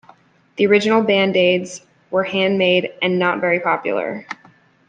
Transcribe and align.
The 0.55 0.65
original 0.65 1.03
Band-Aids 1.03 1.85
were 2.09 2.23
handmade 2.23 2.91
and 3.03 3.19
not 3.19 3.39
very 3.39 3.59
popular. 3.59 4.25